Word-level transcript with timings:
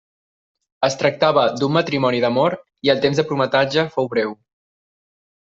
Es 0.87 0.95
tractava 1.01 1.43
d'un 1.59 1.75
matrimoni 1.75 2.23
d'amor 2.25 2.57
i 2.89 2.93
el 2.95 3.05
temps 3.05 3.21
de 3.23 3.29
prometatge 3.33 3.87
fou 3.97 4.11
breu. 4.15 4.37